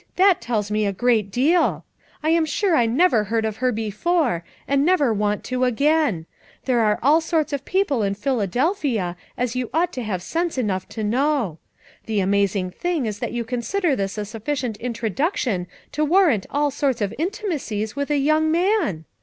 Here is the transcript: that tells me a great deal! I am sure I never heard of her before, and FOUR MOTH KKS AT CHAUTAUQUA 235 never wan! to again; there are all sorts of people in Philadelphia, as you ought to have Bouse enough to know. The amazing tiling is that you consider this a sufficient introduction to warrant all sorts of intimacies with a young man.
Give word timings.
that 0.15 0.41
tells 0.41 0.71
me 0.71 0.83
a 0.83 0.91
great 0.91 1.29
deal! 1.29 1.85
I 2.23 2.31
am 2.31 2.43
sure 2.43 2.75
I 2.75 2.87
never 2.87 3.25
heard 3.25 3.45
of 3.45 3.57
her 3.57 3.71
before, 3.71 4.43
and 4.67 4.81
FOUR 4.81 5.13
MOTH 5.13 5.13
KKS 5.13 5.13
AT 5.13 5.13
CHAUTAUQUA 5.13 5.13
235 5.13 5.13
never 5.13 5.13
wan! 5.13 5.41
to 5.41 5.63
again; 5.63 6.25
there 6.65 6.79
are 6.79 6.99
all 7.03 7.21
sorts 7.21 7.53
of 7.53 7.65
people 7.65 8.01
in 8.01 8.15
Philadelphia, 8.15 9.15
as 9.37 9.55
you 9.55 9.69
ought 9.71 9.93
to 9.93 10.01
have 10.01 10.21
Bouse 10.21 10.57
enough 10.57 10.89
to 10.89 11.03
know. 11.03 11.59
The 12.07 12.19
amazing 12.19 12.71
tiling 12.81 13.05
is 13.05 13.19
that 13.19 13.31
you 13.33 13.45
consider 13.45 13.95
this 13.95 14.17
a 14.17 14.25
sufficient 14.25 14.77
introduction 14.77 15.67
to 15.91 16.03
warrant 16.03 16.47
all 16.49 16.71
sorts 16.71 16.99
of 17.01 17.13
intimacies 17.19 17.95
with 17.95 18.09
a 18.09 18.17
young 18.17 18.49
man. 18.51 19.05